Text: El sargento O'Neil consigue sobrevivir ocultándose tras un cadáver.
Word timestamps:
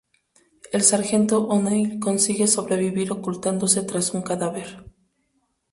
El 0.71 0.81
sargento 0.81 1.47
O'Neil 1.47 1.99
consigue 1.99 2.47
sobrevivir 2.47 3.11
ocultándose 3.11 3.83
tras 3.83 4.15
un 4.15 4.23
cadáver. 4.23 4.83